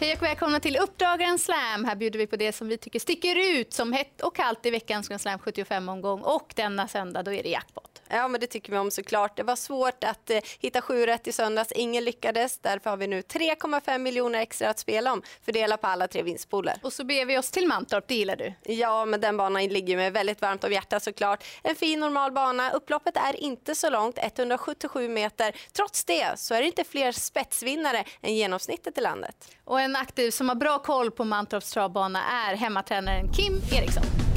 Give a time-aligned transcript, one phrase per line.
[0.00, 1.84] Hej och välkomna till Uppdragaren Slam.
[1.84, 4.70] Här bjuder vi på det som vi tycker sticker ut som hett och kallt i
[4.70, 6.20] veckans Grand Slam 75-omgång.
[6.20, 7.87] Och denna söndag då är det jackpot.
[8.10, 9.36] Ja, men det tycker vi om såklart.
[9.36, 11.72] Det var svårt att eh, hitta sju rätt i söndags.
[11.72, 12.58] Ingen lyckades.
[12.58, 15.22] Därför har vi nu 3,5 miljoner extra att spela om.
[15.44, 16.78] Fördela på alla tre vinstpooler.
[16.82, 18.54] Och så ber vi oss till Mantorp, det gillar du?
[18.62, 21.44] Ja, men den banan ligger mig väldigt varmt om hjärtat såklart.
[21.62, 22.70] En fin normal bana.
[22.70, 25.54] Upploppet är inte så långt, 177 meter.
[25.72, 29.56] Trots det så är det inte fler spetsvinnare än genomsnittet i landet.
[29.64, 34.27] Och en aktiv som har bra koll på Mantorps travbana är hemmatränaren Kim Eriksson.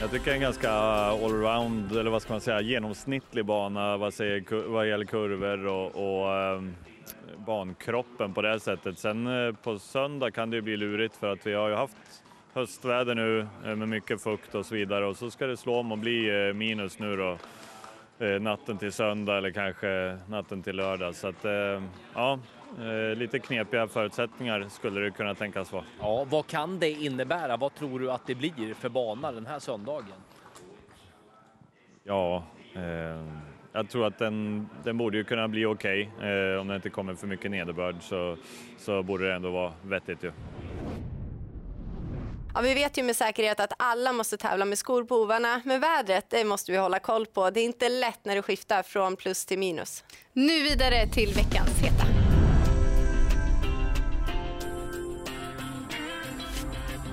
[0.00, 4.68] Jag tycker en ganska eh, allround, eller vad ska man säga, genomsnittlig bana vad, säger,
[4.68, 6.74] vad gäller kurvor och, och ehm,
[7.46, 8.98] bankroppen på det sättet.
[8.98, 11.96] Sen eh, på söndag kan det ju bli lurigt för att vi har ju haft
[12.52, 15.92] höstväder nu eh, med mycket fukt och så vidare och så ska det slå om
[15.92, 17.38] och bli minus nu då
[18.20, 21.14] natten till söndag eller kanske natten till lördag.
[21.14, 21.82] Så att, eh,
[22.14, 22.38] ja,
[22.76, 25.84] Eh, lite knepiga förutsättningar skulle det kunna tänkas vara.
[26.00, 27.56] Ja, vad kan det innebära?
[27.56, 30.16] Vad tror du att det blir för bana den här söndagen?
[32.04, 32.44] Ja,
[32.74, 33.24] eh,
[33.72, 36.10] jag tror att den, den borde ju kunna bli okej.
[36.16, 36.30] Okay.
[36.30, 38.36] Eh, om det inte kommer för mycket nederbörd så,
[38.78, 40.32] så borde det ändå vara vettigt ju.
[42.54, 45.80] Ja, vi vet ju med säkerhet att alla måste tävla med skor på ovarna, men
[45.80, 47.50] vädret det måste vi hålla koll på.
[47.50, 50.04] Det är inte lätt när det skiftar från plus till minus.
[50.32, 52.27] Nu vidare till veckans heta.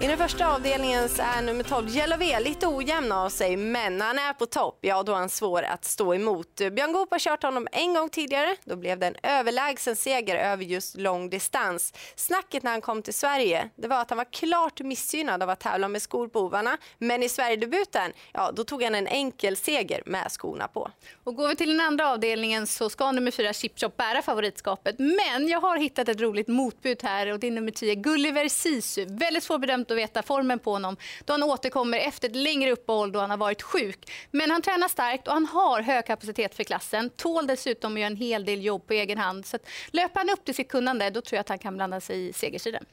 [0.00, 4.06] I den första avdelningen så är nummer 12 Jelové lite ojämn av sig, men när
[4.06, 6.56] han är på topp, ja då är han svår att stå emot.
[6.56, 8.56] Björn Goop har kört honom en gång tidigare.
[8.64, 11.94] Då blev det en överlägsen seger över just lång distans.
[12.16, 15.60] Snacket när han kom till Sverige, det var att han var klart missgynnad av att
[15.60, 16.76] tävla med skor på ovarna.
[16.98, 20.90] Men i Sverigedebuten, ja då tog han en enkel seger med skorna på.
[21.24, 24.98] Och går vi till den andra avdelningen så ska nummer 4 Chipchop bära favoritskapet.
[24.98, 29.04] Men jag har hittat ett roligt motbud här och det är nummer 10 Gulliver Sisu.
[29.04, 33.20] Väldigt svårbedömt att veta formen på honom då han återkommer efter ett längre uppehåll då
[33.20, 34.12] han har varit sjuk.
[34.30, 37.10] Men han tränar starkt och han har hög kapacitet för klassen.
[37.10, 39.46] Tål dessutom att göra en hel del jobb på egen hand.
[39.46, 39.58] Så
[39.90, 42.32] löper han upp till sitt kunnande då tror jag att han kan blanda sig i
[42.32, 42.84] segersidan.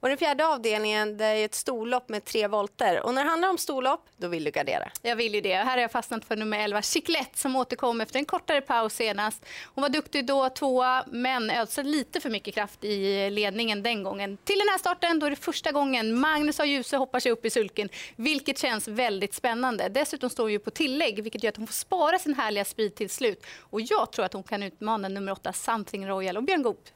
[0.00, 3.02] Och den fjärde avdelningen det är ett storlopp med tre volter.
[3.06, 4.90] Och när det handlar om storlopp, då vill du gardera.
[5.02, 5.54] Jag vill ju det.
[5.54, 9.46] Här har jag fastnat för nummer 11, Chiclette, som återkom efter en kortare paus senast.
[9.74, 14.36] Hon var duktig då, tvåa, men ödsade lite för mycket kraft i ledningen den gången.
[14.44, 17.44] Till den här starten, då är det första gången Magnus och Ljuse hoppar sig upp
[17.44, 19.88] i sulken, vilket känns väldigt spännande.
[19.88, 22.94] Dessutom står hon ju på tillägg, vilket gör att hon får spara sin härliga speed
[22.94, 23.46] till slut.
[23.58, 26.88] Och jag tror att hon kan utmana nummer 8, Something Royal och Björn Goop.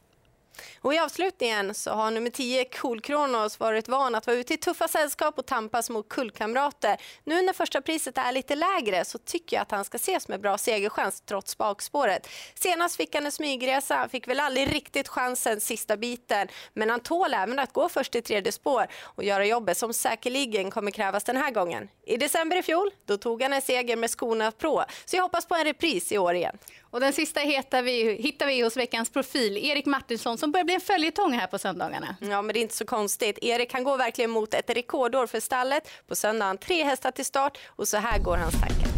[0.80, 4.56] Och I avslutningen så har nummer 10 Cool Kronos varit van att vara ute i
[4.56, 6.96] tuffa sällskap och tampas mot kullkamrater.
[7.24, 10.40] Nu när första priset är lite lägre så tycker jag att han ska ses med
[10.40, 12.28] bra segerchans trots bakspåret.
[12.54, 17.00] Senast fick han en smygresa, han fick väl aldrig riktigt chansen sista biten men han
[17.00, 21.24] tål även att gå först i tredje spår och göra jobbet som säkerligen kommer krävas
[21.24, 21.88] den här gången.
[22.06, 25.46] I december i fjol då tog han en seger med skorna Pro så jag hoppas
[25.46, 26.58] på en repris i år igen.
[26.94, 30.74] Och den sista hittar vi, hittar vi hos veckans profil, Erik Martinsson som börjar bli
[30.74, 32.16] en följetong här på söndagarna.
[32.20, 33.38] Ja, men det är inte så konstigt.
[33.42, 35.90] Erik han går verkligen mot ett rekordår för stallet.
[36.08, 38.88] På söndagen tre hästar till start och så här går hans tankar.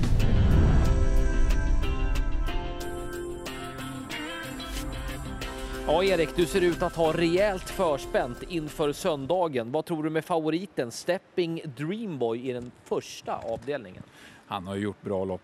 [5.86, 9.72] Ja, Erik, du ser ut att ha rejält förspänt inför söndagen.
[9.72, 14.02] Vad tror du med favoriten Stepping Dreamboy i den första avdelningen?
[14.46, 15.40] Han har gjort bra lopp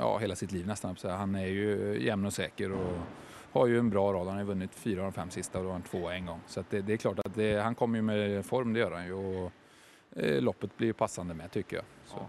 [0.00, 0.96] ja, hela sitt liv nästan.
[1.02, 2.98] Han är ju jämn och säker och
[3.52, 4.26] har ju en bra rad.
[4.26, 6.40] Han har vunnit fyra av de fem sista och då har han två en gång.
[6.46, 9.06] Så det, det, är klart att det, han kommer ju med form, det gör han
[9.06, 9.12] ju.
[9.12, 9.52] Och,
[10.16, 11.84] eh, loppet blir passande med tycker jag.
[12.04, 12.16] Så.
[12.16, 12.26] Ja.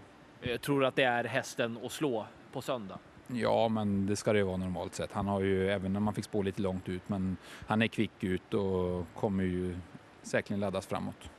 [0.50, 2.98] Jag tror att det är hästen att slå på söndag?
[3.26, 5.12] Ja, men det ska det vara normalt sett.
[5.12, 7.36] Han har ju, även när man fick spå lite långt ut, men
[7.66, 9.78] han är kvick ut och kommer ju
[10.22, 11.30] säkerligen laddas framåt.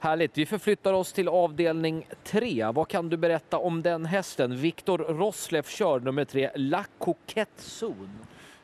[0.00, 0.38] Härligt.
[0.38, 2.70] Vi förflyttar oss till avdelning 3.
[2.74, 4.56] Vad kan du berätta om den hästen?
[4.56, 8.08] Viktor Rosleff kör nummer 3, La Coquette Zone.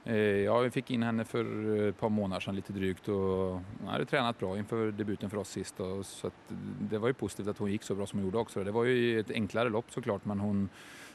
[0.04, 3.14] Eh, ja, vi fick in henne för eh, ett par månader sedan lite drygt och
[3.14, 5.74] hon hade tränat bra inför debuten för oss sist.
[6.02, 6.30] Så
[6.80, 8.64] det var ju positivt att hon gick så bra som hon gjorde också.
[8.64, 10.68] Det var ju ett enklare lopp såklart men hon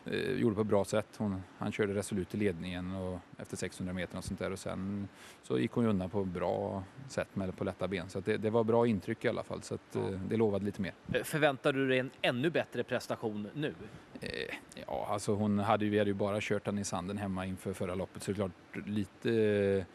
[0.06, 1.08] eh, gjorde på ett bra sätt.
[1.18, 5.08] Hon, han körde resolut i ledningen och efter 600 meter och sånt där och sen
[5.44, 8.10] så gick hon undan på bra sätt med på lätta ben.
[8.10, 10.02] Så det, det, var bra intryck i alla fall så att, ja.
[10.30, 10.94] det lovade lite mer.
[11.24, 13.74] Förväntar du dig en ännu bättre prestation nu?
[14.22, 14.30] Eh,
[14.88, 17.74] ja, alltså hon hade ju, vi hade ju bara kört den i sanden hemma inför
[17.74, 19.86] förra loppet så det är klart lite...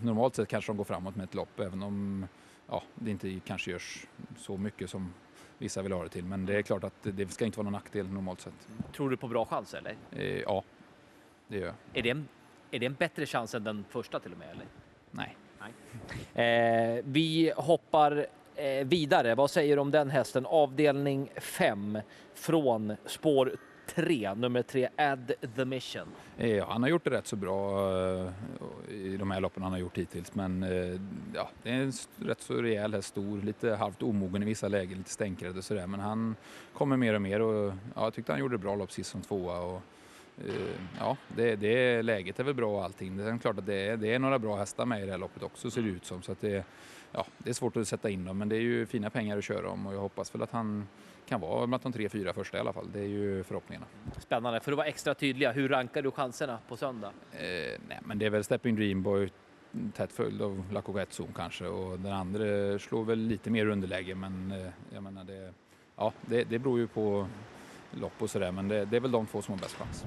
[0.00, 2.26] Normalt sett kanske de går framåt med ett lopp även om
[2.66, 4.06] ja, det inte kanske görs
[4.36, 5.12] så mycket som
[5.58, 6.24] vissa vill ha det till.
[6.24, 8.68] Men det är klart att det ska inte vara någon nackdel normalt sett.
[8.92, 9.96] Tror du på bra chans eller?
[10.10, 10.64] Eh, ja,
[11.48, 11.74] det gör jag.
[11.94, 12.28] Är det en
[12.70, 14.48] Är det en bättre chans än den första till och med?
[14.50, 14.66] Eller?
[15.10, 15.36] Nej.
[16.34, 19.34] Eh, vi hoppar eh, vidare.
[19.34, 20.46] Vad säger du om den hästen?
[20.46, 21.98] Avdelning 5
[22.34, 23.52] från spår
[23.94, 26.08] tre, nummer tre, Add the Mission.
[26.36, 28.32] Ja, han har gjort det rätt så bra eh,
[28.88, 30.34] i de här loppen han har gjort hittills.
[30.34, 31.00] Men eh,
[31.34, 34.98] ja, det är en rätt så rejäl häst, stor, lite halvt omogen i vissa lägen,
[34.98, 35.86] lite stänkrädd och sådär.
[35.86, 36.36] Men han
[36.72, 39.60] kommer mer och mer och ja, jag tyckte han gjorde bra lopp sist som tvåa.
[39.60, 39.82] Och,
[40.98, 43.16] ja, det, det, läget är väl bra och allting.
[43.16, 45.18] Det är klart att det är, det är några bra hästar med i det här
[45.18, 46.22] loppet också ser det ut som.
[46.22, 46.64] Så att det,
[47.12, 49.44] ja, det är svårt att sätta in dem men det är ju fina pengar att
[49.44, 50.88] köra om och jag hoppas väl att han
[51.28, 52.90] kan vara bland de tre, fyra första i alla fall.
[52.92, 53.86] Det är ju förhoppningarna.
[54.18, 54.60] Spännande.
[54.60, 57.12] För att vara extra tydliga, hur rankar du chanserna på söndag?
[57.32, 57.40] Eh,
[57.88, 59.30] nej, men det är väl Stepping Dreamboy
[59.94, 64.14] tätt följd av La Coquette Zone kanske och den andra slår väl lite mer underläge
[64.14, 65.52] men eh, jag menar det,
[65.96, 67.28] ja, det, det beror ju på
[67.90, 70.04] lopp och sådär men det, det är väl de två som har bäst chans.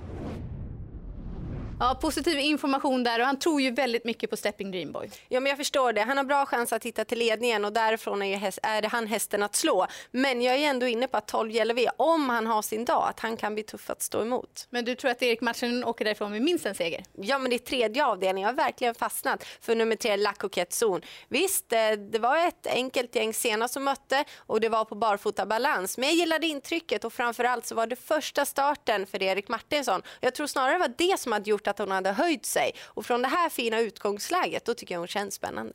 [1.81, 5.09] Ja, positiv information där och han tror ju väldigt mycket på Stepping Dreamboy.
[5.29, 6.01] Ja, men jag förstår det.
[6.01, 9.07] Han har bra chans att hitta till ledningen och därifrån är, häst, är det han
[9.07, 9.87] hästen att slå.
[10.11, 13.19] Men jag är ändå inne på att 12 Jelevé, om han har sin dag, att
[13.19, 14.67] han kan bli tuff att stå emot.
[14.69, 17.03] Men du tror att Erik Mattsson åker därifrån med minst en seger?
[17.17, 18.47] Ja, men det är tredje avdelningen.
[18.47, 21.01] Jag har verkligen fastnat för nummer tre, La Coquette Zone.
[21.27, 25.45] Visst, eh, det var ett enkelt gäng senast som mötte och det var på barfota
[25.45, 25.97] balans.
[25.97, 30.01] Men jag gillade intrycket och framförallt så var det första starten för Erik Martinsson.
[30.19, 32.71] Jag tror snarare det var det som hade gjort att hon hade höjt sig.
[32.83, 35.73] Och från det här fina utgångsläget, då tycker jag hon känns spännande.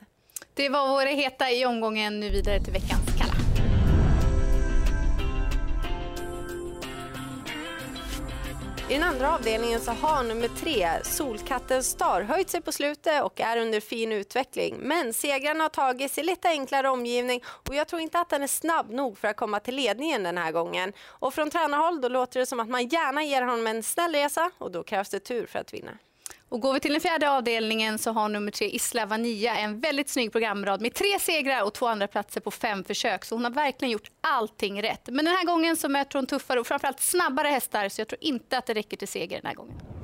[0.54, 2.20] Det var våra heta i omgången.
[2.20, 3.05] Nu vidare till veckan.
[8.88, 13.40] I den andra avdelningen så har nummer tre, Solkatten Star, höjt sig på slutet och
[13.40, 14.76] är under fin utveckling.
[14.78, 18.46] Men segrarna har tagits i lite enklare omgivning och jag tror inte att den är
[18.46, 20.92] snabb nog för att komma till ledningen den här gången.
[21.06, 24.50] Och från tränarhåll då låter det som att man gärna ger honom en snäll resa
[24.58, 25.98] och då krävs det tur för att vinna.
[26.48, 30.08] Och går vi till den fjärde avdelningen så har nummer tre Isla Vanilla en väldigt
[30.08, 33.24] snygg programrad med tre segrar och två andra platser på fem försök.
[33.24, 35.06] Så hon har verkligen gjort allting rätt.
[35.06, 38.18] Men den här gången så möter hon tuffare och framförallt snabbare hästar så jag tror
[38.22, 39.95] inte att det räcker till seger den här gången.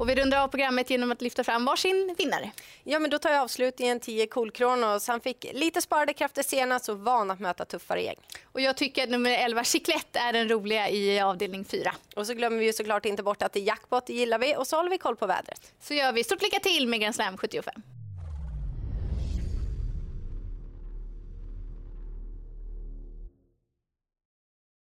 [0.00, 2.50] Och vi rundar av programmet genom att lyfta fram varsin vinnare.
[2.84, 5.08] Ja, men då tar jag avslutningen 10 Cool Kronos.
[5.08, 8.16] Han fick lite sparade krafter senast och van att möta tuffare gäng.
[8.44, 11.94] Och jag tycker att nummer 11 Chiclette är den roliga i avdelning 4.
[12.16, 14.56] Och så glömmer vi ju såklart inte bort att det är jackpot, det gillar vi
[14.56, 15.72] och så håller vi koll på vädret.
[15.80, 16.24] Så gör vi.
[16.24, 17.82] Stort lycka till med Grand Slam 75.